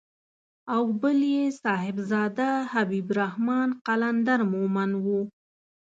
او 0.75 0.83
بل 1.01 1.17
يې 1.35 1.45
صاحبزاده 1.63 2.49
حبيب 2.71 3.07
الرحمن 3.13 3.69
قلندر 3.85 4.39
مومند 4.53 4.93
و. 5.03 5.05